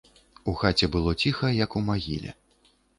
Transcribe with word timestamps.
У 0.51 0.55
хаце 0.61 0.89
было 0.97 1.15
ціха, 1.27 1.53
як 1.63 1.79
у 1.83 1.85
магіле. 1.93 2.39